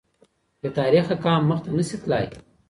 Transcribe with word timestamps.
بې 0.61 0.69
تاریخه 0.79 1.15
قام 1.23 1.41
مخته 1.49 1.69
نه 1.77 1.83
سي 1.89 1.95
تلای 2.01 2.25